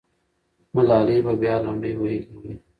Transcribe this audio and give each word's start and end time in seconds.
ملالۍ 0.75 1.17
به 1.25 1.33
بیا 1.41 1.55
لنډۍ 1.63 1.91
ویلي 1.97 2.19
وي. 2.41 2.53